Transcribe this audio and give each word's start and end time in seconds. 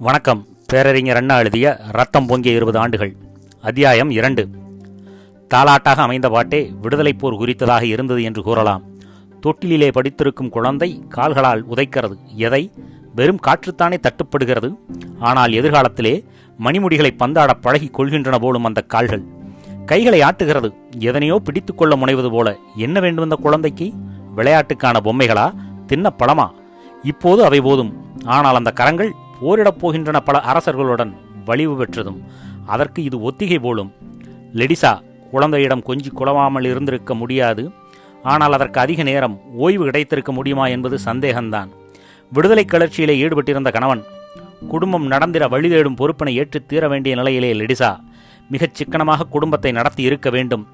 வணக்கம். 0.00 0.46
பேரறிஞர் 0.66 1.16
அண்ணா 1.16 1.38
எழுதிய 1.38 1.78
ரத்தம் 1.90 2.26
பொங்கிய 2.26 2.54
இருபது 2.54 2.78
ஆண்டுகள். 2.78 3.16
அத்தியாயம் 3.62 4.10
இரண்டு. 4.10 4.48
தாலாட்டாக 5.54 5.94
அமைந்த 5.94 6.28
பாட்டே 6.28 6.72
விடுதலைப் 6.80 7.18
போர் 7.18 7.32
குறித்ததாக 7.32 7.82
இருந்தது 7.82 8.22
என்று 8.22 8.42
கூறலாம். 8.42 8.82
தொட்டிலிலே 9.40 9.90
படித்திருக்கும் 9.92 10.48
குழந்தை 10.48 11.02
கால்களால் 11.08 11.68
உதைக்கிறது. 11.68 12.16
எதை? 12.36 12.72
வெறும் 13.14 13.38
காற்றுத்தானே 13.46 13.96
தட்டுப்படுகிறது. 14.00 14.78
ஆனால் 15.18 15.52
எதிர்காலத்திலே 15.52 16.24
மணிமுடிகளை 16.64 17.10
பந்தாட 17.18 17.50
பழகி 17.60 17.90
கொள்கின்றன 17.92 18.38
போலும் 18.38 18.64
அந்த 18.64 18.80
கால்கள். 18.80 19.22
கைகளை 19.86 20.20
ஆட்டுகிறது. 20.20 20.74
எதனையோ 20.98 21.36
பிடித்துக் 21.36 21.78
கொள்ள 21.78 21.96
முனைவது 21.96 22.30
போல 22.30 22.56
என்ன 22.76 23.00
வேண்டும் 23.00 23.22
அந்த 23.22 23.36
குழந்தைக்கு? 23.36 23.92
விளையாட்டுக்கான 24.36 25.00
பொம்மைகளா? 25.04 25.52
தின்ன 25.86 26.12
பழமா? 26.18 26.50
இப்போது 27.02 27.44
அவை 27.44 27.60
போதும். 27.60 28.06
ஆனால் 28.24 28.54
அந்த 28.54 28.70
கரங்கள் 28.70 29.12
போரிடப் 29.42 29.78
போகின்றன 29.80 30.20
பல 30.20 30.42
அரசர்களுடன் 30.46 31.12
வலிவு 31.44 31.76
பெற்றதும். 31.76 32.22
அதற்கு 32.66 33.02
இது 33.02 33.20
ஒத்திகை 33.20 33.58
போலும். 33.58 33.92
லெடிசா 34.54 35.02
குழந்தையிடம் 35.30 35.82
கொஞ்சி 35.86 36.06
குலவாமல் 36.14 36.64
இருந்திருக்க 36.64 37.14
முடியாது. 37.14 37.70
ஆனால் 38.22 38.52
அதற்கு 38.52 38.80
அதிக 38.80 39.02
நேரம் 39.02 39.40
ஓய்வு 39.54 39.84
கிடைத்திருக்க 39.84 40.32
முடியுமா 40.32 40.66
என்பது 40.66 40.98
சந்தேகம்தான். 41.04 41.68
விடுதலை 42.32 42.64
கிளர்ச்சியிலே 42.64 43.14
ஈடுபட்டிருந்த 43.16 43.72
கணவன் 43.72 44.02
குடும்பம் 44.68 45.06
நடந்திட 45.06 45.48
வழி 45.48 45.68
தேடும் 45.68 45.96
பொறுப்பினை 45.96 46.34
ஏற்றுத் 46.34 46.68
தீர 46.68 46.88
வேண்டிய 46.88 47.14
நிலையிலே 47.14 47.52
லெடிசா 47.52 48.00
மிகச் 48.50 48.74
சிக்கனமாக 48.74 49.24
குடும்பத்தை 49.24 49.72
நடத்தி 49.72 50.02
இருக்க 50.02 50.30
வேண்டும். 50.30 50.66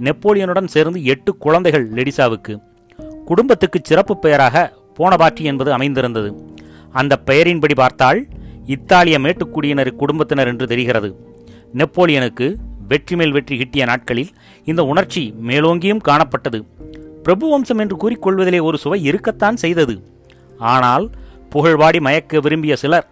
நெப்போலியனுடன் 0.00 0.66
சேர்ந்து 0.66 1.04
எட்டு 1.04 1.36
குழந்தைகள் 1.36 1.90
லெடிசாவுக்கு 1.90 2.62
குடும்பத்துக்கு 3.24 3.80
சிறப்பு 3.82 4.18
பெயராக 4.18 4.72
போனபாட்டி 4.98 5.40
என்பது 5.40 5.72
அமைந்திருந்தது. 5.72 6.56
அந்த 7.00 7.14
பெயரின்படி 7.28 7.74
பார்த்தால் 7.82 8.20
இத்தாலிய 8.74 9.16
மேட்டுக்குடியினர் 9.24 9.90
குடும்பத்தினர் 10.00 10.50
என்று 10.52 10.66
தெரிகிறது. 10.72 11.10
நெப்போலியனுக்கு 11.78 12.46
வெற்றி 12.90 13.14
மேல் 13.18 13.34
வெற்றி 13.36 13.54
கிட்டிய 13.60 13.84
நாட்களில் 13.90 14.30
இந்த 14.70 14.82
உணர்ச்சி 14.90 15.22
மேலோங்கியும் 15.48 16.04
காணப்பட்டது. 16.08 16.58
பிரபு 17.24 17.46
வம்சம் 17.52 17.80
என்று 17.82 17.96
கூறிக்கொள்வதிலே 18.02 18.60
ஒரு 18.68 18.76
சுவை 18.82 19.00
இருக்கத்தான் 19.08 19.58
செய்தது. 19.62 19.94
ஆனால் 20.74 21.04
புகழ்வாடி 21.52 21.98
மயக்க 22.06 22.40
விரும்பிய 22.44 22.74
சிலர் 22.82 23.08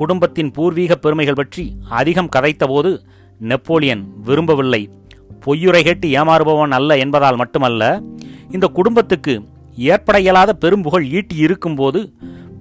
குடும்பத்தின் 0.00 0.50
பூர்வீக 0.56 0.92
பெருமைகள் 1.04 1.38
பற்றி 1.40 1.64
அதிகம் 1.98 2.32
கதைத்தபோது 2.36 2.90
நெப்போலியன் 3.50 4.04
விரும்பவில்லை. 4.28 4.82
பொய்யுரை 5.44 5.82
கேட்டு 5.86 6.06
ஏமாறுபவன் 6.20 6.74
அல்ல 6.78 6.96
என்பதால் 7.04 7.40
மட்டுமல்ல 7.42 7.84
இந்த 8.56 8.66
குடும்பத்துக்கு 8.78 9.34
ஏற்பட 9.90 10.16
இயலாத 10.24 10.50
பெரும்புகழ் 10.62 11.06
ஈட்டி 11.18 11.36
இருக்கும்போது 11.46 12.00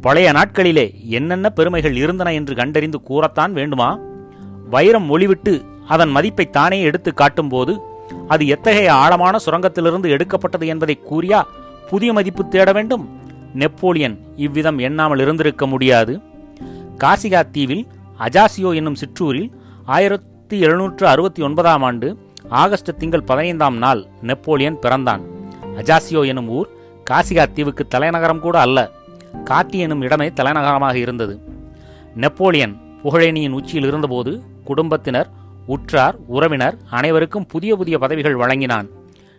பழைய 0.01 0.31
நாட்களிலே 0.31 1.05
என்னென்ன 1.05 1.49
பெருமைகள் 1.49 1.95
இருந்தன 1.95 2.33
என்று 2.33 2.55
கண்டறிந்து 2.55 3.01
கூறத்தான் 3.09 3.51
வேண்டுமா? 3.51 3.99
வைரம் 4.69 5.17
ஒளிவிட்டு 5.17 5.65
அதன் 5.87 6.09
மதிப்பை 6.09 6.49
தானே 6.49 6.81
எடுத்து 6.81 7.13
காட்டும்போது 7.13 7.79
அது 8.27 8.47
எத்தகைய 8.47 8.93
ஆழமான 8.93 9.37
சுரங்கத்திலிருந்து 9.45 10.09
எடுக்கப்பட்டது 10.09 10.67
என்பதை 10.67 10.99
கூறியா 11.09 11.41
புதிய 11.89 12.13
மதிப்பு 12.13 12.47
தேட 12.47 12.71
வேண்டும்? 12.71 13.09
நெப்போலியன் 13.53 14.17
இவ்விதம் 14.35 14.77
எண்ணாமல் 14.77 15.19
இருந்திருக்க 15.19 15.67
முடியாது. 15.67 16.21
காசிகா 16.97 17.49
தீவில் 17.51 17.87
அஜாசியோ 18.19 18.75
என்னும் 18.75 18.95
சிற்றூரில் 18.95 19.51
ஆயிரத்தி 19.85 20.59
எழுநூற்று 20.59 21.07
அறுபத்தி 21.07 21.41
ஒன்பதாம் 21.41 21.81
ஆண்டு 21.81 22.17
ஆகஸ்ட் 22.49 22.97
திங்கள் 22.97 23.23
பதினைந்தாம் 23.23 23.77
நாள் 23.77 24.05
நெப்போலியன் 24.21 24.79
பிறந்தான். 24.79 25.21
அஜாசியோ 25.77 26.25
எனும் 26.25 26.49
ஊர் 26.49 26.69
காசிகா 27.09 27.45
தீவுக்கு 27.53 27.87
தலைநகரம் 27.87 28.39
கூட 28.39 28.59
அல்ல. 28.59 28.91
காட்டி 29.43 29.79
எனும் 29.79 30.01
இடமே 30.01 30.31
தலைநகரமாக 30.31 30.97
இருந்தது. 30.97 31.41
நெப்போலியன் 32.15 32.77
புகழேனியின் 33.03 33.51
உச்சியில் 33.51 33.87
இருந்தபோது 33.87 34.41
குடும்பத்தினர் 34.63 35.29
உற்றார் 35.65 36.15
உறவினர் 36.27 36.77
அனைவருக்கும் 36.89 37.45
புதிய 37.45 37.75
புதிய 37.75 37.97
பதவிகள் 37.97 38.35
வழங்கினான். 38.35 38.89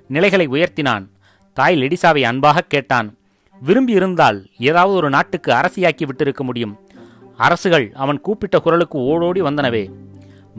நிலைகளை 0.08 0.48
உயர்த்தினான். 0.48 1.08
தாய் 1.52 1.76
லெடிசாவை 1.76 2.22
அன்பாக 2.22 2.60
கேட்டான். 2.60 3.18
விரும்பி 3.60 3.92
இருந்தால் 3.92 4.46
ஏதாவது 4.58 4.94
ஒரு 4.94 5.10
நாட்டுக்கு 5.10 5.52
அரசியாக்கி 5.52 6.02
விட்டிருக்க 6.04 6.36
முடியும். 6.36 6.78
அரசுகள் 7.36 7.92
அவன் 7.94 8.20
கூப்பிட்ட 8.20 8.58
குரலுக்கு 8.58 8.98
ஓடோடி 8.98 9.42
வந்தனவே. 9.42 9.90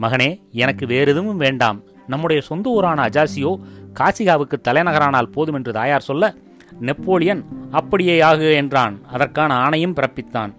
மகனே 0.00 0.40
எனக்கு 0.50 0.86
வேறு 0.86 1.10
எதுவும் 1.10 1.36
வேண்டாம். 1.36 1.82
நம்முடைய 2.06 2.42
சொந்த 2.42 2.70
ஊரான 2.70 3.06
அஜாசியோ 3.06 3.56
காசிகாவுக்கு 4.00 4.54
தலைநகரானால் 4.68 5.32
போதும் 5.32 5.54
என்று 5.54 5.72
தாயார் 5.72 6.00
சொல்ல 6.00 6.34
நெப்போலியன் 6.80 7.44
அப்படியே 7.70 8.20
ஆகு 8.20 8.54
என்றான். 8.54 9.00
அதற்கான 9.12 9.68
ஆணையும் 9.68 9.94
பிறப்பித்தான். 9.94 10.52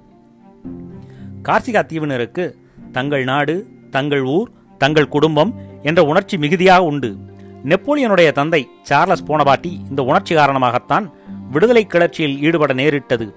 கார்சிகா 1.44 1.82
தீவினருக்கு 1.86 2.54
தங்கள் 2.92 3.24
நாடு 3.24 3.68
தங்கள் 3.90 4.24
ஊர் 4.24 4.50
தங்கள் 4.78 5.08
குடும்பம் 5.08 5.56
என்ற 5.84 6.04
உணர்ச்சி 6.04 6.38
மிகுதியாக 6.38 6.84
உண்டு. 6.84 7.18
நெப்போலியனுடைய 7.64 8.32
தந்தை 8.32 8.68
சார்லஸ் 8.82 9.24
போனபாட்டி 9.24 9.72
இந்த 9.90 10.04
உணர்ச்சி 10.04 10.36
காரணமாகத்தான் 10.36 11.12
விடுதலை 11.52 11.86
கிளர்ச்சியில் 11.86 12.42
ஈடுபட 12.42 12.74
நேரிட்டது. 12.74 13.34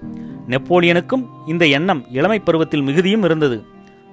நெப்போலியனுக்கும் 0.49 1.27
இந்த 1.47 1.65
எண்ணம் 1.65 2.05
இளமை 2.11 2.39
பருவத்தில் 2.39 2.81
மிகுதியும் 2.81 3.23
இருந்தது. 3.23 3.65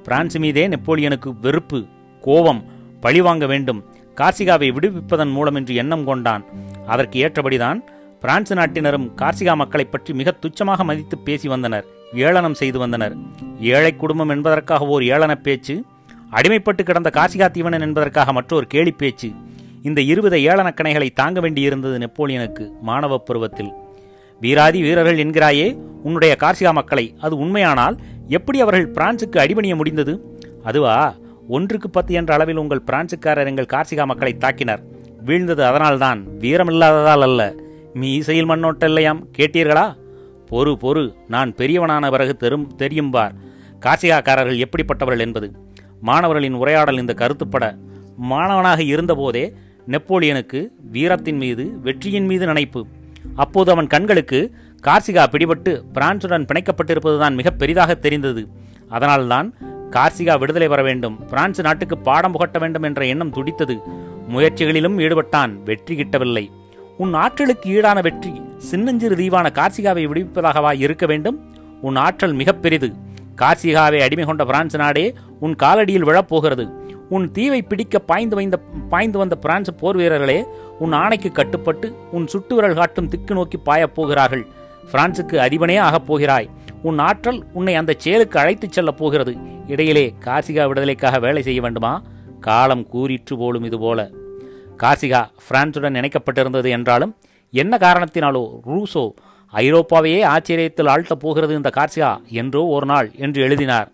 பிரான்ஸ் 0.04 0.38
மீதே 0.38 0.68
நெப்போலியனுக்கு 0.68 1.34
வெறுப்பு 1.40 1.84
கோபம் 2.20 2.64
பழிவாங்க 3.00 3.46
வேண்டும். 3.46 3.84
கார்சிகாவை 4.14 4.72
விடுவிப்பதன் 4.72 5.32
மூலம் 5.32 5.54
என்று 5.54 5.74
எண்ணம் 5.74 6.04
கொண்டான். 6.04 6.44
அதற்கு 6.86 7.18
ஏற்றபடிதான் 7.26 7.80
பிரான்ஸ் 8.24 8.54
நாட்டினரும் 8.54 9.10
கார்சிகா 9.16 9.54
மக்களை 9.54 9.86
பற்றி 9.86 10.14
மிக 10.14 10.34
துச்சமாக 10.40 10.84
மதித்து 10.84 11.18
பேசி 11.18 11.48
வந்தனர் 11.48 11.84
ஏளனம் 12.14 12.54
செய்து 12.54 12.78
வந்தனர். 12.78 13.16
ஏழை 13.60 13.96
குடும்பம் 13.96 14.28
என்பதற்காக 14.28 14.86
ஓர் 14.86 15.02
ஏளனப் 15.02 15.42
பேச்சு 15.42 15.84
அடிமைப்பட்டு 16.32 16.82
கிடந்த 16.82 17.10
கார்சிகா 17.14 17.50
தீவனன் 17.50 17.80
என்பதற்காக 17.80 18.32
மற்றொரு 18.32 18.66
கேலி 18.66 18.90
பேச்சு 18.90 19.30
இந்த 19.82 20.00
இருவித 20.00 20.36
ஏளனக்கணைகளை 20.36 21.12
தாங்க 21.14 21.40
வேண்டியிருந்தது 21.40 21.98
நெப்போலியனுக்கு 21.98 22.70
மாணவ 22.80 23.18
பருவத்தில். 23.18 23.72
வீராதி 24.40 24.82
வீரர்கள் 24.82 25.18
என்கிறாயே 25.18 25.76
உன்னுடைய 26.02 26.36
கார்சிகா 26.40 26.72
மக்களை 26.72 27.14
அது 27.20 27.38
உண்மையானால் 27.38 27.96
எப்படி 28.28 28.60
அவர்கள் 28.60 28.88
பிரான்சுக்கு 28.88 29.40
அடிபணிய 29.40 29.76
முடிந்தது? 29.76 30.38
அதுவா 30.64 31.14
ஒன்றுக்கு 31.48 31.90
பத்து 31.90 32.14
என்ற 32.14 32.34
அளவில் 32.34 32.56
உங்கள் 32.56 32.82
பிரான்சுக்காரர் 32.86 33.46
எங்கள் 33.46 33.66
கார்சிகா 33.72 34.04
மக்களை 34.04 34.36
தாக்கினர். 34.40 34.82
வீழ்ந்தது 35.26 35.60
அதனால்தான் 35.60 36.24
வீரமில்லாததால் 36.40 37.20
அல்ல. 37.20 37.54
மீ 37.94 38.14
இசையில் 38.14 38.48
மண்ணோட்டல்லையாம் 38.48 39.20
கேட்டீர்களா? 39.38 39.96
பொறு 40.50 40.74
பொறு 40.74 41.14
நான் 41.28 41.54
பெரியவனான 41.54 42.10
பிறகு 42.10 42.36
தெரும் 42.40 42.66
தெரியும் 42.66 43.10
பார். 43.10 43.34
காசிகாக்காரர்கள் 43.80 44.56
எப்படிப்பட்டவர்கள் 44.56 45.18
என்பது. 45.18 45.52
மாணவர்களின் 46.00 46.52
உரையாடல் 46.52 46.98
இந்த 46.98 47.14
கருத்துப்பட. 47.16 47.76
மாணவனாக 48.16 48.82
இருந்தபோதே 48.82 49.52
நெப்போலியனுக்கு 49.88 50.66
வீரத்தின் 50.90 51.36
மீது 51.36 51.80
வெற்றியின் 51.80 52.26
மீது 52.26 52.46
நினைப்பு. 52.46 52.86
அப்போது 53.34 53.70
அவன் 53.70 53.86
கண்களுக்கு 53.86 54.54
கார்சிகா 54.82 55.24
பிடிபட்டு 55.30 55.82
பிரான்சுடன் 55.94 56.46
பிணைக்கப்பட்டிருப்பதுதான் 56.46 57.34
மிக 57.34 57.50
பெரிதாக 57.50 57.94
தெரிந்தது. 57.94 58.48
அதனால்தான் 58.88 59.54
கார்சிகா 59.90 60.38
விடுதலை 60.38 60.68
பெற 60.68 60.82
வேண்டும் 60.82 61.26
பிரான்சு 61.26 61.62
நாட்டுக்கு 61.62 61.98
பாடம் 61.98 62.32
புகட்ட 62.32 62.58
வேண்டும் 62.58 62.82
என்ற 62.82 63.06
எண்ணம் 63.06 63.30
துடித்தது. 63.30 63.80
முயற்சிகளிலும் 64.28 64.98
ஈடுபட்டான் 64.98 65.62
வெற்றி 65.64 65.96
கிட்டவில்லை. 65.96 66.50
உன் 66.98 67.14
ஆற்றலுக்கு 67.14 67.80
ஈடான 67.80 68.02
வெற்றி 68.02 68.42
சின்னஞ்சிறு 68.58 69.16
தீவான 69.16 69.50
கார்சிகாவை 69.54 70.06
விடுவிப்பதாகவா 70.06 70.80
இருக்க 70.80 71.06
வேண்டும்? 71.06 71.52
உன் 71.80 71.96
ஆற்றல் 71.96 72.32
மிக 72.32 72.52
பெரிது. 72.52 72.92
கார்சிகாவை 73.36 74.00
அடிமை 74.00 74.24
கொண்ட 74.24 74.44
பிரான்ஸ் 74.44 74.76
நாடே 74.76 75.14
உன் 75.40 75.56
காலடியில் 75.62 76.04
விழப்போகிறது. 76.04 76.70
உன் 77.08 77.30
தீவை 77.30 77.62
பிடிக்க 77.62 77.98
பாய்ந்து 77.98 78.36
வைந்த 78.36 78.60
பாய்ந்து 78.88 79.18
வந்த 79.18 79.36
பிரான்ஸ் 79.36 79.70
போர் 79.76 79.96
வீரர்களே 79.96 80.44
உன் 80.78 80.92
ஆணைக்கு 80.92 81.32
கட்டுப்பட்டு 81.32 81.94
உன் 82.12 82.26
சுட்டுவிரல் 82.26 82.74
காட்டும் 82.74 83.08
திக்கு 83.08 83.34
நோக்கி 83.34 83.58
பாயப் 83.58 83.94
போகிறார்கள். 83.94 84.46
பிரான்சுக்கு 84.90 85.38
அதிபனே 85.38 85.80
ஆகப் 85.80 86.06
போகிறாய். 86.06 86.50
உன் 86.82 86.98
ஆற்றல் 86.98 87.44
உன்னை 87.52 87.74
அந்த 87.74 87.94
செயலுக்கு 87.96 88.38
அழைத்துச் 88.38 88.72
செல்லப் 88.72 88.98
போகிறது. 88.98 89.36
இடையிலே 89.66 90.14
கார்சிகா 90.20 90.66
விடுதலைக்காக 90.66 91.18
வேலை 91.18 91.42
செய்ய 91.42 91.60
வேண்டுமா? 91.60 92.02
காலம் 92.40 92.88
கூறிற்று 92.88 93.38
போலும் 93.38 93.64
இதுபோல. 93.64 94.10
கார்சிகா 94.82 95.20
பிரான்சுடன் 95.46 95.98
இணைக்கப்பட்டிருந்தது 96.00 96.68
என்றாலும் 96.68 97.12
என்ன 97.52 97.76
காரணத்தினாலோ 97.76 98.42
ரூசோ 98.66 99.04
ஐரோப்பாவையே 99.52 100.20
ஆச்சரியத்தில் 100.24 100.90
ஆழ்த்தப் 100.92 101.22
போகிறது 101.24 101.52
இந்த 101.54 101.70
கார்சிகா 101.76 102.10
என்றோ 102.40 102.62
ஒரு 102.66 102.86
நாள் 102.86 103.08
என்று 103.16 103.40
எழுதினார். 103.42 103.88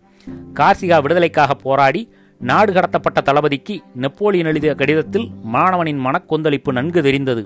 கார்சிகா 0.55 0.99
விடுதலைக்காக 1.03 1.55
போராடி 1.55 2.03
நாடு 2.41 2.71
கடத்தப்பட்ட 2.73 3.21
தளபதிக்கு 3.23 3.75
நெப்போலியன் 3.95 4.47
எழுதிய 4.47 4.75
கடிதத்தில் 4.75 5.27
மாணவனின் 5.55 6.01
மனக்கொந்தளிப்பு 6.07 6.73
நன்கு 6.73 7.03
தெரிந்தது. 7.03 7.43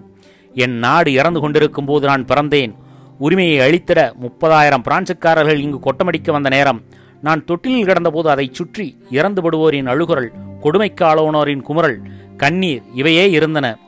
என் 0.54 0.76
நாடு 0.78 1.12
இறந்து 1.12 1.40
கொண்டிருக்கும் 1.40 1.84
போது 1.84 2.04
நான் 2.06 2.24
பிறந்தேன். 2.24 2.72
உரிமையை 3.18 3.58
அழித்திட 3.66 4.00
முப்பதாயிரம் 4.22 4.84
பிரான்சுக்காரர்கள் 4.88 5.62
இங்கு 5.64 5.78
கொட்டமடிக்க 5.80 6.32
வந்த 6.32 6.48
நேரம் 6.48 6.80
நான் 7.20 7.44
தொட்டிலில் 7.44 7.88
கிடந்தபோது 7.88 8.28
அதைச் 8.28 8.54
சுற்றி 8.54 8.86
இறந்துபடுவோரின் 9.10 9.90
அழுகுரல் 9.92 10.30
கொடுமைக்காளோனோரின் 10.62 11.62
குமுறல் 11.68 11.98
கண்ணீர் 12.36 12.82
இவையே 12.94 13.30
இருந்தன. 13.30 13.78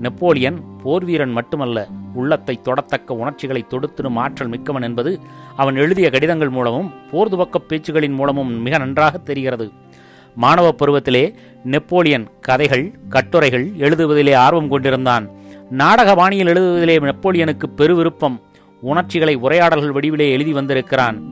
நெப்போலியன் 0.00 0.58
போர்வீரன் 0.84 1.30
மட்டுமல்ல 1.30 1.86
உள்ளத்தை 2.14 2.60
தொடத்தக்க 2.62 3.14
உணர்ச்சிகளை 3.14 3.64
தொடுத்திடும் 3.68 4.14
ஆற்றல் 4.14 4.48
மிக்கவன் 4.48 4.82
என்பது 4.82 5.20
அவன் 5.56 5.76
எழுதிய 5.76 6.10
கடிதங்கள் 6.10 6.48
மூலமும் 6.48 6.92
போர் 7.10 7.28
துவக்க 7.28 7.60
பேச்சுகளின் 7.68 8.14
மூலமும் 8.14 8.62
மிக 8.62 8.78
நன்றாக 8.78 9.18
தெரிகிறது. 9.18 9.70
மாணவ 10.34 10.74
பருவத்திலே 10.78 11.34
நெப்போலியன் 11.64 12.28
கதைகள் 12.40 12.98
கட்டுரைகள் 13.08 13.66
எழுதுவதிலே 13.78 14.34
ஆர்வம் 14.34 14.68
கொண்டிருந்தான். 14.68 15.30
நாடக 15.70 16.14
பாணியில் 16.14 16.46
எழுதுவதிலே 16.46 16.96
நெப்போலியனுக்கு 17.02 17.66
பெருவிருப்பம் 17.76 18.40
உணர்ச்சிகளை 18.80 19.34
உரையாடல்கள் 19.34 19.92
வடிவிலே 19.92 20.30
எழுதி 20.30 20.52
வந்திருக்கிறான். 20.52 21.22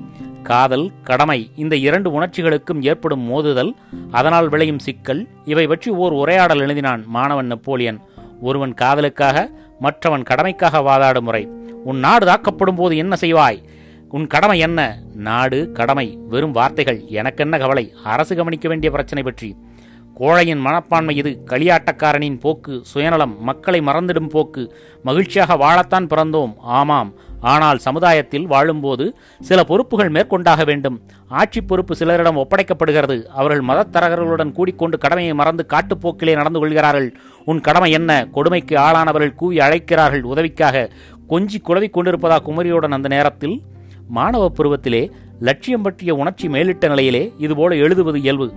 காதல் 0.43 0.91
கடமை 1.05 1.51
இந்த 1.57 1.77
இரண்டு 1.77 2.21
உணர்ச்சிகளுக்கும் 2.21 2.83
ஏற்படும் 2.83 3.31
மோதுதல் 3.31 3.73
அதனால் 4.11 4.49
விளையும் 4.49 4.79
சிக்கல் 4.79 5.29
இவை 5.45 5.67
பற்றி 5.67 5.91
ஓர் 5.91 6.13
உரையாடல் 6.13 6.59
எழுதினான் 6.59 7.05
மாணவன் 7.05 7.47
நெப்போலியன். 7.47 8.01
ஒருவன் 8.41 8.75
காதலுக்காக 8.75 9.51
மற்றவன் 9.81 10.23
கடமைக்காக 10.23 10.83
வாதாடும் 10.83 11.21
முறை. 11.21 11.49
உன் 11.85 11.99
நாடு 11.99 12.27
தாக்கப்படும் 12.27 12.77
போது 12.77 12.97
என்ன 12.97 13.17
செய்வாய்? 13.21 13.63
உன் 14.09 14.27
கடமை 14.27 14.59
என்ன? 14.59 14.99
நாடு 15.15 15.73
கடமை 15.73 16.19
வெறும் 16.29 16.51
வார்த்தைகள் 16.51 17.05
எனக்கென்ன 17.09 17.59
கவலை? 17.59 17.93
அரசு 18.05 18.37
கவனிக்க 18.37 18.69
வேண்டிய 18.69 18.91
பிரச்சனை 18.93 19.25
பற்றி. 19.25 19.57
கோழையின் 20.15 20.59
மனப்பான்மை 20.59 21.17
இது 21.17 21.43
களியாட்டக்காரனின் 21.47 22.41
போக்கு 22.41 22.81
சுயநலம் 22.83 23.43
மக்களை 23.43 23.81
மறந்திடும் 23.81 24.29
போக்கு. 24.29 24.77
மகிழ்ச்சியாக 25.03 25.55
வாழத்தான் 25.55 26.11
பிறந்தோம். 26.15 26.55
ஆமாம் 26.59 27.13
ஆனால் 27.43 27.79
சமுதாயத்தில் 27.79 28.47
வாழும்போது 28.47 29.19
சில 29.41 29.65
பொறுப்புகள் 29.65 30.09
மேற்கொண்டாக 30.09 30.65
வேண்டும். 30.65 31.01
ஆட்சி 31.29 31.61
பொறுப்பு 31.61 31.97
சிலரிடம் 31.97 32.37
ஒப்படைக்கப்படுகிறது. 32.37 33.25
அவர்கள் 33.25 33.63
மதத்தரகர்களுடன் 33.63 34.53
கூடிக்கொண்டு 34.53 34.99
கடமையை 34.99 35.35
மறந்து 35.35 35.67
காட்டுப்போக்கிலே 35.69 36.35
நடந்து 36.35 36.59
கொள்கிறார்கள். 36.59 37.17
உன் 37.45 37.61
கடமை 37.61 37.91
என்ன? 37.91 38.29
கொடுமைக்கு 38.29 38.77
ஆளானவர்கள் 38.77 39.35
கூவி 39.35 39.61
அழைக்கிறார்கள். 39.61 40.23
உதவிக்காக 40.23 40.91
கொஞ்சி 41.29 41.59
குழவி 41.69 41.91
கொண்டிருப்பதா 41.91 42.39
குமரியுடன் 42.47 42.91
அந்த 42.91 43.09
நேரத்தில்? 43.09 43.63
மாணவ 44.09 44.53
பருவத்திலே 44.57 45.11
லட்சியம் 45.41 45.83
பற்றிய 45.83 46.15
உணர்ச்சி 46.15 46.49
மேலிட்ட 46.49 46.89
நிலையிலே 46.89 47.33
இதுபோல 47.39 47.75
எழுதுவது 47.75 48.21
இயல்பு. 48.21 48.53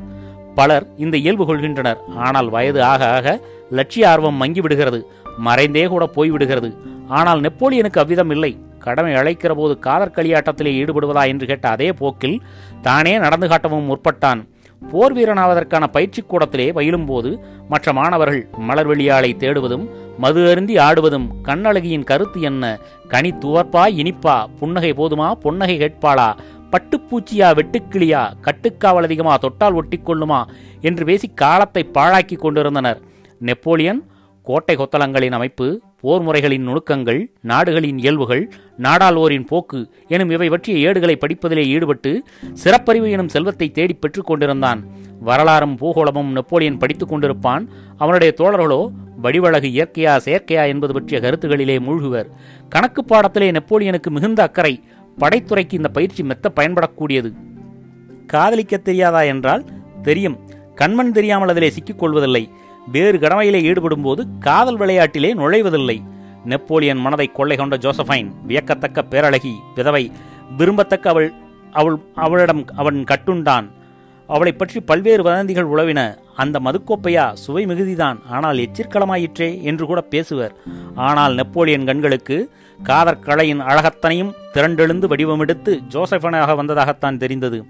பலர் 0.56 0.88
இந்த 0.98 1.18
இயல்பு 1.18 1.46
கொள்கின்றனர். 1.46 1.98
ஆனால் 2.16 2.50
வயது 2.50 2.84
ஆக 2.84 3.14
ஆக 3.14 3.42
லட்சிய 3.72 4.10
ஆர்வம் 4.10 4.42
மங்கிவிடுகிறது. 4.42 5.02
மறைந்தே 5.46 5.88
கூட 5.88 6.10
போய்விடுகிறது. 6.16 6.78
ஆனால் 7.08 7.42
நெப்போலியனுக்கு 7.42 7.98
அவ்விதம் 7.98 8.30
இல்லை. 8.30 8.58
கடமை 8.86 9.14
அழைக்கிற 9.22 9.54
போது 9.56 9.74
காதற் 9.86 10.16
களியாட்டத்திலே 10.16 10.74
ஈடுபடுவதா 10.82 11.24
என்று 11.32 11.46
கேட்ட 11.48 11.68
அதே 11.76 11.90
போக்கில் 11.94 12.38
தானே 12.82 13.14
நடந்து 13.18 13.48
காட்டவும் 13.48 13.90
முற்பட்டான். 13.90 14.42
போர் 14.92 15.14
வீரனாவதற்கான 15.18 15.84
பயிற்சி 15.88 16.22
கூடத்திலே 16.22 16.66
பயிலும்போது 16.72 17.30
மற்ற 17.70 17.94
மாணவர்கள் 17.94 18.42
மலர்வெளியாளை 18.68 19.30
தேடுவதும் 19.44 19.86
மது 20.18 20.42
அருந்தி 20.52 20.76
ஆடுவதும் 20.78 21.28
கண்ணழகியின் 21.48 22.08
கருத்து 22.10 22.40
என்ன? 22.42 22.64
கனி 23.08 23.32
துவர்ப்பா 23.44 23.84
இனிப்பா 24.02 24.36
புன்னகை 24.60 24.92
போதுமா 25.00 25.30
பொன்னகை 25.46 25.78
கேட்பாளா? 25.80 26.30
பட்டுப்பூச்சியா 26.72 27.50
வெட்டுக்கிளியா 27.60 28.22
கட்டுக்காவல் 28.48 29.08
அதிகமா 29.08 29.34
தொட்டால் 29.38 29.78
ஒட்டிக்கொள்ளுமா 29.80 30.40
என்று 30.81 31.06
பேசி 31.06 31.28
காலத்தை 31.44 31.84
பாழாக்கி 31.94 32.38
கொண்டிருந்தனர். 32.38 33.00
நெப்போலியன் 33.40 34.02
கோட்டை 34.48 34.76
கொத்தளங்களின் 34.76 35.38
அமைப்பு 35.38 35.68
போர் 36.02 36.22
முறைகளின் 36.22 36.66
நுணுக்கங்கள் 36.68 37.22
நாடுகளின் 37.52 38.00
இயல்புகள் 38.04 38.44
நாடாளுவோரின் 38.77 39.48
போக்கு 39.48 39.89
எனும் 40.07 40.30
இவை 40.30 40.50
பற்றிய 40.50 40.88
ஏடுகளை 40.88 41.16
படிப்பதிலே 41.16 41.68
ஈடுபட்டு 41.68 42.24
சிறப்பறிவு 42.54 43.12
எனும் 43.12 43.27
செல்வத்தை 43.27 43.72
தேடி 43.72 43.94
பெற்றுக் 43.94 44.25
கொண்டிருந்தான். 44.25 44.86
வரலாறும் 45.19 45.77
பூகோளமும் 45.77 46.31
நெப்போலியன் 46.31 46.77
படித்துக் 46.77 47.13
கொண்டிருப்பான். 47.13 47.68
அவனுடைய 47.98 48.33
தோழர்களோ 48.38 48.88
வடிவழகு 49.22 49.68
இயற்கையா 49.68 50.19
செயற்கையா 50.25 50.68
என்பது 50.68 50.94
பற்றிய 50.94 51.22
கருத்துகளிலே 51.22 51.80
மூழ்குவர். 51.80 52.25
கணக்கு 52.69 53.04
பாடத்திலே 53.04 53.51
நெப்போலியனுக்கு 53.51 54.10
மிகுந்த 54.10 54.44
அக்கறை 54.44 54.83
படைத்துறைக்கு 55.19 55.74
இந்த 55.74 55.88
பயிற்சி 55.88 56.24
மெத்த 56.24 56.51
பயன்படக்கூடியது. 56.56 57.33
காதலிக்க 58.28 58.78
தெரியாதா 58.78 59.21
என்றால் 59.21 59.66
தெரியும். 60.01 60.39
கண்மண் 60.75 61.12
தெரியாமல் 61.12 61.50
அதிலே 61.50 61.69
சிக்கிக் 61.69 62.00
கொள்வதில்லை. 62.00 62.50
வேறு 62.92 63.18
கடமையிலே 63.18 63.62
ஈடுபடும் 63.62 64.01
போது 64.01 64.25
காதல் 64.39 64.78
விளையாட்டிலே 64.78 65.33
நுழைவதில்லை. 65.33 66.01
நெப்போலியன் 66.45 66.97
மனதை 66.97 67.31
கொள்ளை 67.31 67.57
கொண்ட 67.57 67.77
ஜோசஃபைன் 67.77 68.31
வியக்கத்தக்க 68.47 69.03
பேரழகி 69.09 69.53
விதவை 69.75 70.12
விரும்பத்தக்க 70.57 71.07
அவள் 71.07 71.33
அவள் 71.71 71.97
அவளிடம் 72.15 72.65
அவன் 72.75 73.03
கட்டுண்டான். 73.12 73.69
அவளைப் 74.27 74.57
பற்றி 74.57 74.80
பல்வேறு 74.80 75.24
வதந்திகள் 75.24 75.65
உழவின 75.65 76.18
அந்த 76.36 76.59
மதுக்கோப்பையா 76.59 77.33
சுவை 77.33 77.65
மிகுதிதான் 77.65 78.18
ஆனால் 78.30 78.57
எச்சிற்களமாயிற்றே 78.57 79.62
என்று 79.62 79.86
கூட 79.86 80.06
பேசுவர். 80.09 80.51
ஆனால் 80.95 81.33
நெப்போலியன் 81.33 81.86
கண்களுக்கு 81.86 82.50
காதற்கலையின் 82.83 83.62
அழகத்தனையும் 83.62 84.33
திரண்டெழுந்து 84.53 85.07
வடிவமெடுத்து 85.07 85.80
ஜோசஃபனாக 85.88 86.63
வந்ததாகத்தான் 86.63 87.18
தெரிந்தது. 87.18 87.65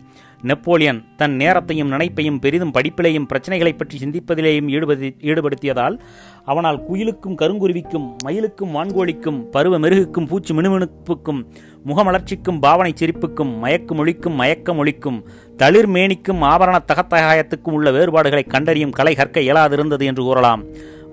நெப்போலியன் 0.45 1.03
தன் 1.15 1.35
நேரத்தையும் 1.35 1.91
நினைப்பையும் 1.91 2.39
பெரிதும் 2.39 2.71
படிப்பிலேயும் 2.71 3.25
பிரச்சனைகளைப் 3.25 3.77
பற்றி 3.77 3.97
சிந்திப்பதிலேயும் 3.97 4.69
ஈடுபடு 4.69 5.15
ஈடுபடுத்தியதால் 5.19 5.99
அவனால் 6.45 6.83
குயிலுக்கும் 6.91 7.35
கருங்குருவிக்கும் 7.35 8.15
மயிலுக்கும் 8.25 8.75
வான்கோழிக்கும் 8.75 9.41
பருவ 9.41 9.79
மெருகுக்கும் 9.79 10.27
பூச்சி 10.27 10.53
மினுமினுப்புக்கும் 10.53 11.45
முகமலர்ச்சிக்கும் 11.85 12.59
பாவனை 12.59 12.93
சிரிப்புக்கும் 12.99 13.57
மயக்கு 13.57 13.95
மொழிக்கும் 13.95 14.33
மயக்க 14.33 14.73
மொழிக்கும் 14.73 15.23
தளிர் 15.57 15.89
மேனிக்கும் 15.89 16.41
ஆபரண 16.41 16.79
தகத்தகாயத்துக்கும் 16.93 17.71
உள்ள 17.71 17.91
வேறுபாடுகளை 17.91 18.43
கண்டறியும் 18.43 18.91
கலை 18.91 19.15
கற்க 19.15 19.39
இயலாதிருந்தது 19.39 20.03
என்று 20.03 20.23
கூறலாம். 20.23 20.63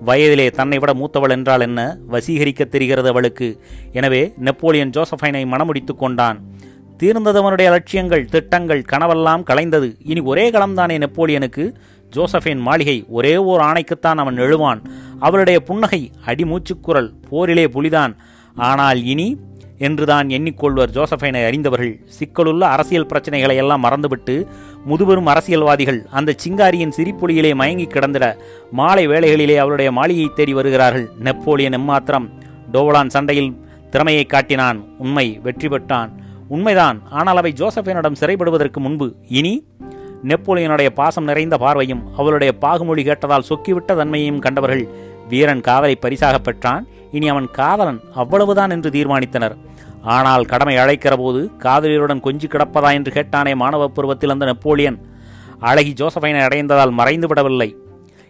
வயதிலே 0.05 0.51
தன்னை 0.51 0.79
விட 0.79 0.93
மூத்தவள் 0.93 1.29
என்றால் 1.29 1.61
என்ன? 1.61 1.97
வசீகரிக்க 2.11 2.67
தெரிகிறது 2.67 3.09
அவளுக்கு. 3.09 3.61
எனவே 3.91 4.33
நெப்போலியன் 4.37 4.89
ஜோசஃபைனை 4.89 5.45
மணமுடித்துக் 5.45 5.97
கொண்டான். 5.97 6.41
தீர்ந்தது 7.03 7.39
அவனுடைய 7.41 7.69
லட்சியங்கள் 7.75 8.29
திட்டங்கள் 8.33 8.81
கனவெல்லாம் 8.91 9.47
கலைந்தது 9.49 9.89
இனி 10.11 10.21
ஒரே 10.31 10.45
களம்தானே 10.55 10.95
நெப்போலியனுக்கு? 11.03 11.63
ஜோசஃபின் 12.11 12.61
மாளிகை 12.65 12.97
ஒரே 13.17 13.31
ஓர் 13.51 13.61
ஆணைக்குத்தான் 13.69 14.19
அவன் 14.23 14.37
எழுவான். 14.45 14.81
அவளுடைய 15.25 15.59
புன்னகை 15.69 15.99
அடிமூச்சுக்குரல் 16.29 17.09
போரிலே 17.29 17.65
புலிதான். 17.75 18.13
ஆனால் 18.69 18.99
இனி 19.13 19.25
என்றுதான் 19.87 20.27
எண்ணிக்கொள்வர் 20.35 20.93
ஜோசஃபைனை 20.95 21.41
அறிந்தவர்கள் 21.47 21.93
சிக்கலுள்ள 22.17 22.63
அரசியல் 22.73 23.09
பிரச்சனைகளை 23.11 23.55
எல்லாம் 23.63 23.83
மறந்துவிட்டு 23.85 24.35
முதுபெரும் 24.89 25.29
அரசியல்வாதிகள் 25.31 25.99
அந்த 26.19 26.35
சிங்காரியின் 26.43 26.95
சிரிப்பொலியிலே 26.97 27.51
மயங்கி 27.61 27.87
கிடந்திட 27.89 28.25
மாலை 28.79 29.05
வேளைகளிலே 29.11 29.57
அவளுடைய 29.63 29.91
மாளிகையை 29.97 30.29
தேடி 30.39 30.53
வருகிறார்கள். 30.59 31.07
நெப்போலியன் 31.27 31.77
எம்மாத்திரம் 31.79 32.27
டோவலான் 32.75 33.13
சண்டையில் 33.15 33.51
திறமையை 33.93 34.25
காட்டினான். 34.25 34.77
உண்மை 35.03 35.27
வெற்றி 35.47 35.67
பெற்றான். 35.73 36.11
உண்மைதான். 36.55 36.97
ஆனால் 37.19 37.39
அவை 37.41 37.51
ஜோசஃபினிடம் 37.61 38.19
சிறைப்படுவதற்கு 38.21 38.79
முன்பு 38.85 39.07
இனி 39.39 39.53
நெப்போலியனுடைய 40.31 40.89
பாசம் 40.99 41.29
நிறைந்த 41.29 41.55
பார்வையும் 41.57 42.03
அவளுடைய 42.17 42.51
பாகுமொழி 42.63 43.03
கேட்டதால் 43.07 43.47
சொக்கிவிட்ட 43.49 43.95
தன்மையையும் 43.99 44.43
கண்டவர்கள் 44.45 44.83
வீரன் 45.27 45.65
காதலை 45.67 45.95
பரிசாக 45.95 46.37
பெற்றான் 46.39 46.85
இனி 47.11 47.27
அவன் 47.27 47.47
காதலன் 47.51 47.99
அவ்வளவுதான் 48.21 48.73
என்று 48.75 48.89
தீர்மானித்தனர். 48.89 49.55
ஆனால் 50.15 50.45
கடமை 50.45 50.75
அழைக்கிற 50.77 51.13
போது 51.15 51.41
காதலியருடன் 51.65 52.23
கொஞ்சி 52.27 52.47
கிடப்பதா 52.49 52.89
என்று 52.93 53.11
கேட்டானே 53.17 53.53
மாணவ 53.55 53.87
பருவத்தில் 53.87 54.33
அந்த 54.35 54.45
நெப்போலியன். 54.45 54.97
அழகி 55.59 55.93
ஜோசஃபைனை 55.99 56.41
அடைந்ததால் 56.47 56.97
மறைந்து 56.99 57.27
விடவில்லை. 57.27 57.75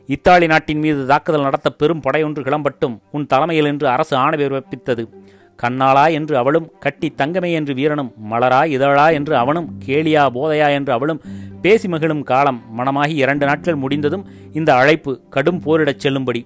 இத்தாலி 0.10 0.48
நாட்டின் 0.48 0.79
மீது 0.79 1.05
தாக்குதல் 1.05 1.48
நடத்த 1.48 1.70
பெரும் 1.70 2.01
படையொன்று 2.01 2.41
கிளம்பட்டும் 2.48 2.96
உன் 3.12 3.25
தலைமையில் 3.25 3.65
என்று 3.65 3.88
அரசு 3.88 4.15
ஆணை 4.15 4.38
பிறப்பித்தது. 4.39 5.05
கண்ணாளா 5.60 6.05
என்று 6.12 6.38
அவளும் 6.38 6.69
கட்டி 6.79 7.07
தங்கமே 7.17 7.51
என்று 7.51 7.74
வீரனும் 7.74 8.12
மலரா 8.31 8.62
இதழா 8.67 9.07
என்று 9.13 9.33
அவனும் 9.36 9.69
கேலியா 9.86 10.24
போதையா 10.36 10.69
என்று 10.69 10.91
அவளும் 10.93 11.22
பேசி 11.62 11.88
மகிழும் 11.88 12.24
காலம் 12.24 12.60
மனமாகி 12.77 13.15
இரண்டு 13.15 13.45
நாட்கள் 13.45 13.75
முடிந்ததும் 13.75 14.25
இந்த 14.51 14.69
அழைப்பு 14.75 15.12
கடும் 15.29 15.62
போரிடச் 15.65 16.00
செல்லும்படி 16.00 16.41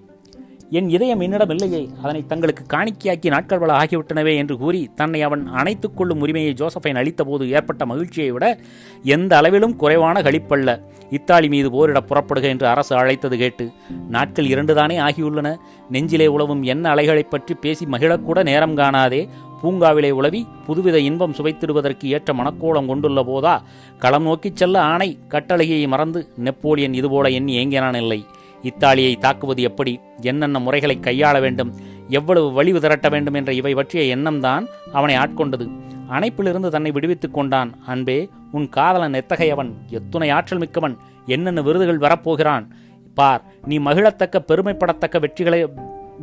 என் 0.69 0.89
இதயம் 0.89 1.19
என்னிடம் 1.19 1.49
இல்லையே 1.49 1.89
அதனை 2.01 2.25
தங்களுக்கு 2.25 2.77
காணிக்கையாக்கி 2.77 3.27
நாட்கள் 3.27 3.59
பல 3.59 3.77
ஆகிவிட்டனவே 3.77 4.35
என்று 4.35 4.57
கூறி 4.57 4.89
தன்னை 4.95 5.21
அவன் 5.21 5.47
அணைத்துக் 5.47 5.97
கொள்ளும் 5.97 6.19
உரிமையை 6.19 6.53
ஜோசஃபைன் 6.53 6.95
அளித்தபோது 6.95 7.49
ஏற்பட்ட 7.49 7.85
மகிழ்ச்சியை 7.85 8.31
விட 8.31 8.59
எந்த 9.03 9.37
அளவிலும் 9.37 9.75
குறைவான 9.75 10.21
கழிப்பல்ல 10.21 10.81
இத்தாலி 11.09 11.47
மீது 11.47 11.71
போரிட 11.71 11.99
புறப்படுக 11.99 12.43
என்று 12.43 12.67
அரசு 12.67 12.95
அழைத்தது 12.95 13.37
கேட்டு 13.37 13.71
நாட்கள் 14.09 14.45
இரண்டுதானே 14.45 14.99
ஆகியுள்ளன. 14.99 15.57
நெஞ்சிலே 15.89 16.27
உழவும் 16.27 16.61
என்ன 16.61 16.95
அலைகளைப் 16.95 17.29
பற்றி 17.29 17.53
பேசி 17.53 17.85
மகிழக்கூட 17.85 18.43
நேரம் 18.43 18.77
காணாதே. 18.77 19.27
பூங்காவிலே 19.63 20.09
உளவி 20.09 20.47
புதுவித 20.67 20.93
இன்பம் 20.93 21.33
சுவைத்திடுவதற்கு 21.33 22.03
ஏற்ற 22.03 22.33
மனக்கோலம் 22.33 22.85
கொண்டுள்ள 22.85 23.23
போதா? 23.23 23.63
களம் 23.99 24.23
நோக்கிச் 24.23 24.55
செல்ல 24.55 24.81
ஆணை 24.81 25.17
கட்டளையை 25.27 25.87
மறந்து 25.87 26.27
நெப்போலியன் 26.35 26.93
இதுபோல 26.93 27.29
எண்ணி 27.29 27.65
ஏங்கினான் 27.65 27.95
இல்லை. 27.95 28.25
இத்தாலியை 28.61 29.15
தாக்குவது 29.15 29.61
எப்படி? 29.61 29.99
என்னென்ன 30.21 30.59
முறைகளை 30.59 30.99
கையாள 31.01 31.39
வேண்டும்? 31.39 31.73
எவ்வளவு 32.09 32.51
வலிவு 32.51 32.81
திரட்ட 32.81 33.09
வேண்டும் 33.09 33.33
என்ற 33.33 33.53
இவை 33.53 33.73
பற்றிய 33.73 34.15
எண்ணம்தான் 34.15 34.67
அவனை 34.93 35.17
ஆட்கொண்டது. 35.17 35.69
அணைப்பிலிருந்து 36.11 36.69
தன்னை 36.69 36.91
விடுவித்துக் 36.91 37.33
கொண்டான். 37.33 37.73
அன்பே 37.85 38.29
உன் 38.51 38.69
காதலன் 38.69 39.13
எத்தகையவன்? 39.13 39.71
எத்துணை 39.89 40.29
ஆற்றல் 40.29 40.59
மிக்கவன். 40.59 40.97
என்னென்ன 41.25 41.61
விருதுகள் 41.61 41.97
வரப்போகிறான்? 41.97 42.67
பார் 43.13 43.43
நீ 43.65 43.79
மகிழத்தக்க 43.79 44.45
பெருமைப்படத்தக்க 44.47 45.19
வெற்றிகளை 45.19 45.67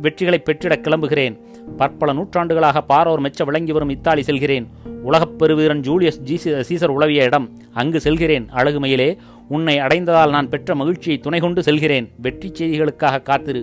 வெற்றிகளை 0.01 0.37
பெற்றிட 0.37 0.75
கிளம்புகிறேன். 0.75 1.39
பற்பல 1.77 2.13
நூற்றாண்டுகளாக 2.13 2.81
பாரோர் 2.81 3.21
மெச்ச 3.21 3.43
விளங்கி 3.45 3.71
வரும் 3.71 3.89
இத்தாலி 3.89 4.23
செல்கிறேன். 4.23 4.67
உலகப் 5.03 5.39
பெருவீரன் 5.39 5.79
ஜூலியஸ் 5.79 6.21
ஜீசி 6.25 6.63
சீசர் 6.69 6.87
உளவிய 6.87 7.23
இடம். 7.23 7.57
அங்கு 7.73 7.99
செல்கிறேன். 7.99 8.49
அழகுமையிலே 8.53 9.17
உன்னை 9.49 9.77
அடைந்ததால் 9.77 10.29
நான் 10.29 10.49
பெற்ற 10.49 10.75
மகிழ்ச்சியை 10.75 11.17
துணை 11.19 11.39
கொண்டு 11.39 11.63
செல்கிறேன். 11.63 12.09
வெற்றி 12.17 12.49
செய்திகளுக்காக 12.49 13.21
காத்திரு. 13.21 13.61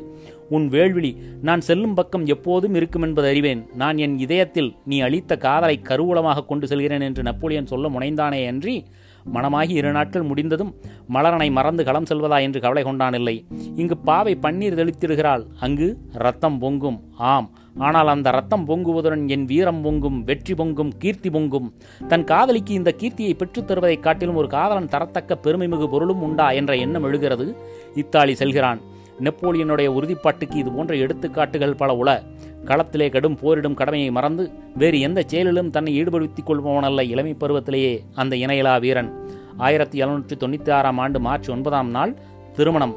உன் 0.48 0.68
வேள்விழி 0.70 1.16
நான் 1.42 1.60
செல்லும் 1.60 1.94
பக்கம் 1.94 2.26
எப்போதும் 2.26 2.74
இருக்கும் 2.74 3.02
என்பது 3.02 3.28
அறிவேன். 3.28 3.66
நான் 3.74 3.98
என் 3.98 4.18
இதயத்தில் 4.18 4.76
நீ 4.84 5.00
அளித்த 5.00 5.36
காதலை 5.36 5.80
கருவூலமாக 5.84 6.46
கொண்டு 6.46 6.66
செல்கிறேன் 6.66 7.00
என்று 7.00 7.22
நப்போலியன் 7.22 7.66
சொல்ல 7.66 7.88
முனைந்தானே 7.88 8.46
அன்றி 8.46 8.84
மனமாகி 9.32 9.70
இரு 9.70 9.90
நாட்கள் 9.92 10.22
முடிந்ததும் 10.22 10.74
மலரனை 11.08 11.50
மறந்து 11.50 11.84
களம் 11.84 12.08
செல்வதா 12.10 12.40
என்று 12.40 12.60
கவலை 12.60 12.82
கொண்டானில்லை 12.82 13.46
இங்கு 13.76 13.96
பாவை 13.96 14.38
பன்னீர் 14.42 14.78
தெளித்திடுகிறாள். 14.80 15.44
அங்கு 15.60 15.96
ரத்தம் 16.12 16.58
பொங்கும். 16.58 17.00
ஆம் 17.16 17.50
ஆனால் 17.78 18.08
அந்த 18.08 18.30
ரத்தம் 18.30 18.68
பொங்குவதுடன் 18.68 19.28
என் 19.28 19.44
வீரம் 19.44 19.82
பொங்கும் 19.82 20.24
வெற்றி 20.24 20.54
பொங்கும் 20.54 20.92
கீர்த்தி 20.98 21.30
பொங்கும். 21.30 21.74
தன் 22.08 22.24
காதலிக்கு 22.24 22.74
இந்த 22.74 22.94
கீர்த்தியை 22.98 23.34
பெற்றுத் 23.34 23.70
தருவதைக் 23.70 24.02
காட்டிலும் 24.02 24.34
ஒரு 24.34 24.48
காதலன் 24.48 24.86
தரத்தக்க 24.86 25.34
பெருமைமிகு 25.42 25.88
பொருளும் 25.88 26.22
உண்டா 26.22 26.50
என்ற 26.50 26.76
எண்ணம் 26.76 27.02
எழுகிறது. 27.02 27.56
இத்தாலி 27.94 28.34
செல்கிறான். 28.34 28.80
நெப்போலியனுடைய 29.20 29.88
உறுதிப்பாட்டுக்கு 29.88 30.54
இது 30.54 30.72
போன்ற 30.72 30.96
எடுத்துக்காட்டுகள் 30.96 31.74
பல 31.74 31.94
உள. 31.94 32.22
களத்திலே 32.64 33.10
கடும் 33.10 33.34
போரிடும் 33.34 33.74
கடமையை 33.74 34.10
மறந்து 34.10 34.50
வேறு 34.76 35.00
எந்த 35.00 35.22
செயலிலும் 35.26 35.70
தன்னை 35.70 35.94
ஈடுபடுத்திக் 35.94 36.50
கொள்பவனல்ல 36.50 37.00
இளமை 37.00 37.36
பருவத்திலேயே 37.40 38.00
அந்த 38.14 38.36
இணையலா 38.36 38.80
வீரன். 38.80 39.30
ஆயிரத்தி 39.56 40.02
எழுநூற்றி 40.02 40.32
தொண்ணூற்றி 40.38 40.70
ஆறாம் 40.70 40.98
ஆண்டு 40.98 41.20
மார்ச் 41.20 41.50
ஒன்பதாம் 41.50 41.90
நாள் 41.90 42.16
திருமணம். 42.52 42.96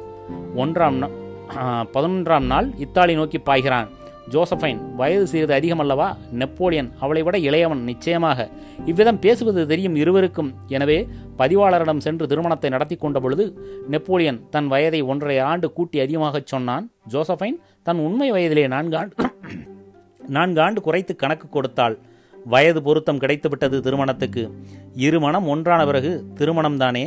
ஒன்றாம் 0.56 1.10
பதினொன்றாம் 1.92 2.46
நாள் 2.46 2.70
இத்தாலி 2.76 3.14
நோக்கி 3.14 3.38
பாய்கிறான். 3.38 3.88
ஜோசஃபைன் 4.32 4.80
வயது 4.94 5.26
சிறிது 5.26 5.54
அதிகமல்லவா? 5.58 6.08
நெப்போலியன் 6.30 6.90
அவளை 7.00 7.22
விட 7.22 7.36
இளையவன் 7.38 7.82
நிச்சயமாக. 7.90 8.48
இவ்விதம் 8.84 9.18
பேசுவது 9.18 9.66
தெரியும் 9.66 9.94
இருவருக்கும். 9.94 10.50
எனவே 10.68 10.98
பதிவாளரிடம் 11.38 12.04
சென்று 12.06 12.26
திருமணத்தை 12.26 12.70
நடத்தி 12.70 12.96
கொண்ட 12.96 13.20
பொழுது 13.20 13.46
நெப்போலியன் 13.88 14.40
தன் 14.50 14.66
வயதை 14.66 15.02
ஒன்றரை 15.02 15.38
ஆண்டு 15.50 15.72
கூட்டி 15.72 16.00
அதிகமாகச் 16.00 16.46
சொன்னான் 16.46 16.86
ஜோசஃபைன் 17.12 17.58
தன் 17.82 18.02
உண்மை 18.06 18.32
வயதிலே 18.32 18.66
நான்கு 18.66 18.96
ஆண்டு 18.96 19.30
நான்கு 20.36 20.60
ஆண்டு 20.60 20.80
குறைத்து 20.80 21.16
கணக்கு 21.16 21.48
கொடுத்தாள். 21.48 21.98
வயது 22.46 22.80
பொருத்தம் 22.82 23.18
கிடைத்துவிட்டது 23.18 23.76
திருமணத்துக்கு. 23.80 24.42
இரு 25.06 25.20
மனம் 25.20 25.48
ஒன்றான 25.48 25.80
பிறகு 25.86 26.10
திருமணம்தானே 26.34 27.04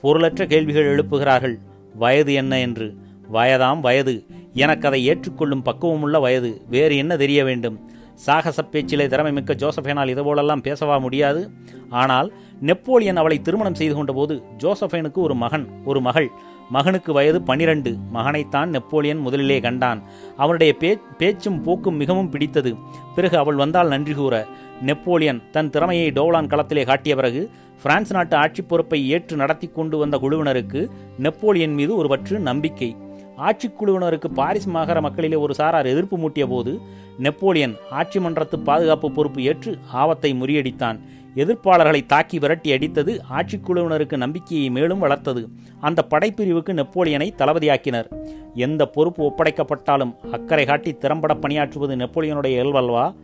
பொருளற்ற 0.00 0.42
கேள்விகள் 0.46 0.90
எழுப்புகிறார்கள். 0.92 1.56
வயது 1.94 2.32
என்ன 2.32 2.60
என்று? 2.60 2.86
வயதாம் 3.32 3.80
வயது. 3.80 4.26
எனக்கு 4.54 4.88
அதை 4.88 5.04
ஏற்றுக்கொள்ளும் 5.04 5.64
பக்குவமுள்ள 5.64 6.20
வயது. 6.20 6.62
வேறு 6.68 6.96
என்ன 6.96 7.16
தெரிய 7.16 7.44
வேண்டும்? 7.44 7.90
சாகச 8.14 8.62
பேச்சிலே 8.62 9.06
திறமை 9.06 9.32
மிக்க 9.32 9.54
ஜோசஃபேனால் 9.54 10.08
இதுபோலெல்லாம் 10.08 10.62
பேசவா 10.62 11.00
முடியாது. 11.00 11.50
ஆனால் 11.90 12.32
நெப்போலியன் 12.60 13.16
அவளை 13.16 13.40
திருமணம் 13.40 13.74
செய்து 13.74 13.94
கொண்டபோது 13.94 14.42
ஜோசஃபேனுக்கு 14.58 15.14
ஒரு 15.14 15.34
மகன் 15.34 15.68
ஒரு 15.84 16.00
மகள். 16.00 16.30
மகனுக்கு 16.70 17.12
வயது 17.12 17.42
பனிரெண்டு. 17.42 17.96
மகனைத்தான் 18.14 18.66
நெப்போலியன் 18.66 19.18
முதலிலே 19.18 19.60
கண்டான். 19.60 20.02
அவனுடைய 20.36 20.72
பே 20.72 20.98
பேச்சும் 21.18 21.62
போக்கும் 21.62 21.96
மிகவும் 21.96 22.30
பிடித்தது. 22.30 22.74
பிறகு 23.14 23.38
அவள் 23.38 23.54
வந்தால் 23.54 23.88
நன்றி 23.88 24.12
கூற. 24.12 24.46
நெப்போலியன் 24.82 25.42
தன் 25.50 25.70
திறமையை 25.70 26.10
டோலான் 26.10 26.46
களத்திலே 26.46 26.86
காட்டிய 26.86 27.14
பிறகு 27.14 27.50
பிரான்ஸ் 27.82 28.12
நாட்டு 28.12 28.36
ஆட்சிப் 28.36 28.68
பொறுப்பை 28.68 29.08
ஏற்று 29.08 29.36
நடத்தி 29.36 29.66
கொண்டு 29.66 29.98
வந்த 29.98 30.16
குழுவினருக்கு 30.16 30.88
நெப்போலியன் 31.18 31.74
மீது 31.74 31.96
ஒருவற்று 31.96 32.38
நம்பிக்கை. 32.38 32.96
ஆட்சிக்குழுவினருக்கு 33.46 34.28
பாரிஸ் 34.34 34.68
மாகாண 34.68 35.00
மக்களிலே 35.00 35.36
ஒரு 35.36 35.54
சாரார் 35.54 35.86
எதிர்ப்பு 35.86 36.18
மூட்டிய 36.18 36.46
போது 36.46 36.80
நெப்போலியன் 37.18 37.76
ஆட்சி 37.90 38.18
மன்றத்து 38.18 38.56
பாதுகாப்பு 38.64 39.10
பொறுப்பு 39.10 39.42
ஏற்று 39.42 39.78
ஆபத்தை 39.92 40.30
முறியடித்தான். 40.32 40.98
எதிர்ப்பாளர்களை 41.36 42.06
தாக்கி 42.06 42.38
விரட்டி 42.38 42.72
அடித்தது 42.72 43.12
ஆட்சிக்குழுவினருக்கு 43.38 44.16
நம்பிக்கையை 44.16 44.70
மேலும் 44.70 45.02
வளர்த்தது. 45.02 45.42
அந்த 45.80 46.06
படைப்பிரிவுக்கு 46.10 46.72
நெப்போலியனை 46.72 47.28
தளபதியாக்கினர். 47.38 48.08
எந்த 48.54 48.86
பொறுப்பு 48.86 49.22
ஒப்படைக்கப்பட்டாலும் 49.28 50.14
அக்கறை 50.32 50.64
காட்டி 50.64 50.92
திறம்பட 50.96 51.34
பணியாற்றுவது 51.34 51.96
நெப்போலியனுடைய 51.96 52.54
இயல்பல்வா? 52.58 53.14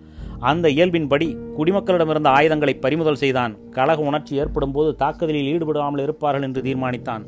அந்த 0.40 0.68
இயல்பின்படி 0.68 1.26
குடிமக்களிடமிருந்த 1.58 2.26
ஆயுதங்களை 2.26 2.74
பறிமுதல் 2.74 3.20
செய்தான். 3.24 3.52
கழக 3.70 4.02
உணர்ச்சி 4.02 4.36
ஏற்படும் 4.36 4.72
போது 4.72 4.96
தாக்குதலில் 4.96 5.50
ஈடுபடாமல் 5.52 6.02
இருப்பார்கள் 6.02 6.42
என்று 6.42 6.62
தீர்மானித்தான். 6.62 7.22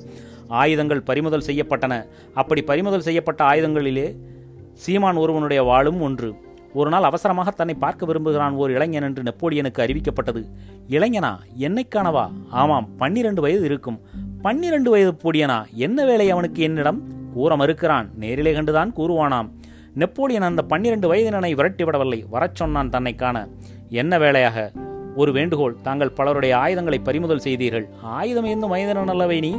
ஆயுதங்கள் 0.49 1.01
பறிமுதல் 1.01 1.43
செய்யப்பட்டன. 1.47 2.05
அப்படி 2.35 2.63
பறிமுதல் 2.63 3.01
செய்யப்பட்ட 3.01 3.45
ஆயுதங்களிலே 3.45 4.15
சீமான் 4.73 5.17
ஒருவனுடைய 5.17 5.63
வாளும் 5.63 6.01
ஒன்று. 6.01 6.35
ஒரு 6.75 6.91
நாள் 6.91 7.03
அவசரமாக 7.03 7.51
தன்னை 7.51 7.75
பார்க்க 7.75 8.07
விரும்புகிறான் 8.07 8.53
ஓர் 8.53 8.71
இளைஞன் 8.71 9.03
என்று 9.03 9.23
நெப்போலியனுக்கு 9.23 9.79
அறிவிக்கப்பட்டது. 9.79 10.45
இளைஞனா 10.89 11.37
என்னை 11.55 11.89
காணவா? 11.95 12.31
ஆமாம் 12.51 12.89
பன்னிரண்டு 12.97 13.41
வயது 13.41 13.65
இருக்கும். 13.65 14.01
பன்னிரண்டு 14.43 14.91
வயது 14.91 15.17
பொடியனா? 15.25 15.65
என்ன 15.73 16.05
வேலை 16.05 16.31
அவனுக்கு 16.31 16.63
என்னிடம்? 16.63 17.03
கூற 17.33 17.57
மறுக்கிறான். 17.57 18.09
நேரிலே 18.15 18.53
கண்டுதான் 18.53 18.93
கூறுவானாம். 18.97 19.51
நெப்போலியன் 19.95 20.43
அந்த 20.43 20.63
பன்னிரண்டு 20.63 21.15
வயதினனை 21.15 21.55
விரட்டிவிடவில்லை. 21.55 22.25
வரச் 22.29 22.55
சொன்னான் 22.55 22.91
தன்னை 22.91 23.15
காண. 23.15 23.49
என்ன 23.89 24.19
வேலையாக? 24.19 24.73
ஒரு 25.17 25.33
வேண்டுகோள். 25.33 25.77
தாங்கள் 25.83 26.11
பலருடைய 26.11 26.59
ஆயுதங்களை 26.59 26.99
பறிமுதல் 26.99 27.39
செய்தீர்கள். 27.39 27.89
ஆயுதம் 28.03 28.45
எந்த 28.45 28.67
மனிதனன் 28.67 29.09
அல்லவை 29.09 29.41
நீ? 29.41 29.57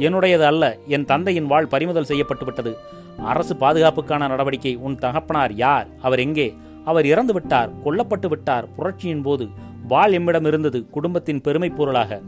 என்னுடையது 0.00 0.46
அல்ல 0.52 0.78
என் 0.86 1.04
தந்தையின் 1.04 1.46
வாழ் 1.46 1.66
பறிமுதல் 1.66 2.04
செய்யப்பட்டு 2.04 2.44
விட்டது 2.44 2.76
அரசு 3.22 3.54
பாதுகாப்புக்கான 3.54 4.18
நடவடிக்கை 4.18 4.76
உன் 4.76 4.98
தகப்பனார் 4.98 5.52
யார்? 5.52 5.86
அவர் 6.02 6.18
எங்கே? 6.18 6.54
அவர் 6.84 7.06
இறந்து 7.06 7.32
விட்டார் 7.32 7.70
கொல்லப்பட்டு 7.84 8.28
விட்டார். 8.28 8.68
புரட்சியின் 8.76 9.22
போது 9.22 9.48
வாழ் 9.88 10.14
எம்மிடம் 10.14 10.46
இருந்தது 10.46 10.88
குடும்பத்தின் 10.90 11.40
பெருமை 11.40 11.68
பொருளாக. 11.68 12.20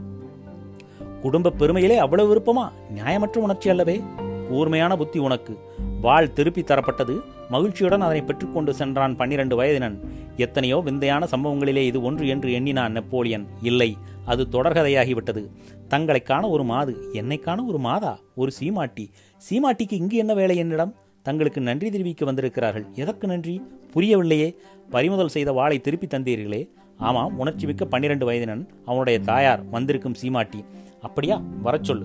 குடும்ப 1.23 1.51
பெருமையிலே 1.51 1.99
அவ்வளவு 1.99 2.29
விருப்பமா? 2.35 2.69
நியாயமற்ற 2.97 3.37
உணர்ச்சி 3.37 3.71
அல்லவே. 3.71 4.03
கூர்மையான 4.49 4.97
புத்தி 4.97 5.19
உனக்கு. 5.19 5.59
வாழ் 6.01 6.33
திருப்பி 6.33 6.63
தரப்பட்டது. 6.63 7.21
மகிழ்ச்சியுடன் 7.51 8.01
அதனை 8.01 8.23
பெற்றுக்கொண்டு 8.23 8.75
சென்றான் 8.75 9.17
பன்னிரண்டு 9.17 9.63
வயதினன். 9.63 9.99
எத்தனையோ 10.37 10.81
விந்தையான 10.85 11.27
சம்பவங்களிலே 11.37 11.85
இது 11.91 12.03
ஒன்று 12.03 12.29
என்று 12.29 12.53
எண்ணினான் 12.53 12.93
நெப்போலியன். 12.93 13.47
இல்லை 13.63 13.97
அது 14.25 14.47
தொடர்கதையாகிவிட்டது. 14.53 15.49
தங்களை 15.89 16.23
காண 16.23 16.49
ஒரு 16.49 16.65
மாது 16.65 17.09
என்னை 17.13 17.39
காண 17.39 17.65
ஒரு 17.65 17.79
மாதா 17.79 18.19
ஒரு 18.35 18.51
சீமாட்டி. 18.51 19.11
சீமாட்டிக்கு 19.51 19.93
இங்கு 19.93 20.17
என்ன 20.17 20.35
வேலை 20.35 20.57
என்னிடம்? 20.57 20.95
தங்களுக்கு 21.23 21.61
நன்றி 21.61 21.91
தெரிவிக்க 21.91 22.25
வந்திருக்கிறார்கள். 22.25 22.87
எதற்கு 22.95 23.27
நன்றி? 23.27 23.63
புரியவில்லையே. 23.95 24.55
பறிமுதல் 24.91 25.29
செய்த 25.29 25.53
வாளை 25.53 25.81
திருப்பி 25.81 26.07
தந்தீர்களே. 26.07 26.69
ஆமாம் 26.97 27.39
உணர்ச்சி 27.39 27.67
மிக்க 27.67 27.85
பன்னிரண்டு 27.85 28.31
வயதினன் 28.31 28.67
அவனுடைய 28.85 29.19
தாயார் 29.19 29.69
வந்திருக்கும் 29.69 30.15
சீமாட்டி. 30.15 30.65
அப்படியா? 31.01 31.43
வரச் 31.63 31.85
சொல்லு. 31.85 32.05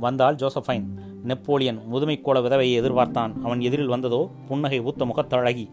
வந்தால் 0.00 0.34
ஜோசஃபைன். 0.34 0.84
நெப்போலியன் 1.22 1.80
முதுமைக்கோள 1.92 2.40
விதவையை 2.40 2.82
எதிர்பார்த்தான். 2.82 3.32
அவன் 3.42 3.60
எதிரில் 3.60 3.86
வந்ததோ? 3.86 4.30
புன்னகை 4.48 4.80
ஊத்த 4.80 5.04
முகத்தழகி. 5.04 5.70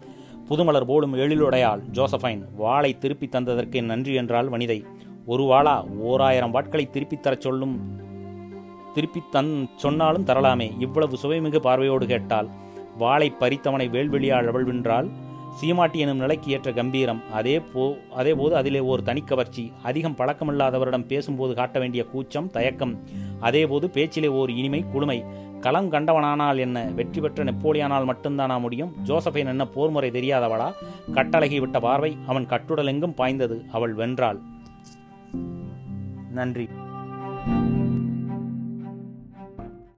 புதுமலர் 0.49 0.85
போலும் 0.85 1.13
எழிலுடையாள் 1.13 1.81
ஜோசஃபைன். 1.91 2.45
வாளை 2.55 2.97
திருப்பி 2.97 3.29
தந்ததற்கு 3.31 3.81
நன்றி 3.81 4.13
என்றாள் 4.13 4.49
வனிதை. 4.49 4.85
ஒரு 5.25 5.43
வாளா 5.43 5.89
ஓராயிரம் 5.89 6.53
வாட்களை 6.53 6.89
திருப்பித் 6.89 7.23
தரச் 7.23 7.41
சொல்லும் 7.41 7.99
திருப்பி 8.93 9.21
தன் 9.31 9.69
சொன்னாலும் 9.75 10.25
தரலாமே. 10.25 10.71
இவ்வளவு 10.79 11.17
சுவைமிகு 11.23 11.57
பார்வையோடு 11.57 12.05
கேட்டாள். 12.05 12.47
வாளை 12.97 13.33
பறித்தவனை 13.39 13.89
வேல்வெளியாள் 13.89 14.47
அவள்வென்றால் 14.47 15.09
சீமாட்டி 15.61 15.99
எனும் 15.99 16.17
நிலைக்கு 16.17 16.51
ஏற்ற 16.51 16.71
கம்பீரம். 16.71 17.21
அதே 17.31 17.59
போ 17.59 17.97
அதே 18.15 18.33
போது 18.33 18.55
அதிலே 18.55 18.79
ஒரு 18.79 19.03
தனிக்கவர்ச்சி 19.05 19.71
அதிகம் 19.83 20.15
பழக்கமில்லாதவரிடம் 20.17 21.05
பேசும்போது 21.05 21.53
காட்ட 21.53 21.79
வேண்டிய 21.79 22.03
கூச்சம் 22.03 22.49
தயக்கம். 22.49 22.99
அதேபோது 23.39 23.89
பேச்சிலே 23.89 24.27
ஓர் 24.27 24.49
இனிமை 24.49 24.85
குளுமை. 24.93 25.25
களம் 25.59 25.91
கண்டவனானால் 25.91 26.57
என்ன? 26.57 26.83
வெற்றி 26.83 27.21
பெற்ற 27.21 27.43
நெப்போலியானால் 27.43 28.05
மட்டும்தானா 28.05 28.59
முடியும்? 28.59 28.95
ஜோசஃபைன் 29.05 29.45
என்ன 29.45 29.67
போர்முறை 29.75 30.11
தெரியாதவளா? 30.11 30.73
கட்டழகி 31.13 31.59
விட்ட 31.59 31.79
பார்வை 31.79 32.17
அவன் 32.27 32.45
கட்டுடலெங்கும் 32.45 33.15
பாய்ந்தது. 33.15 33.65
அவள் 33.71 33.93
வென்றாள். 33.93 34.39
நன்றி. 36.31 36.69